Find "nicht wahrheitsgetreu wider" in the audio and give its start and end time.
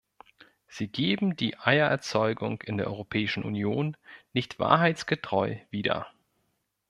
4.33-6.07